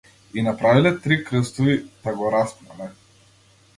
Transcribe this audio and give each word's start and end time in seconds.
И 0.39 0.43
направиле 0.45 0.93
три 1.03 1.17
крстови 1.27 1.75
та 2.07 2.13
го 2.23 2.31
распнале. 2.37 2.89